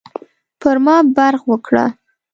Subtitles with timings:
[0.61, 1.85] پر ما برغ وکړه.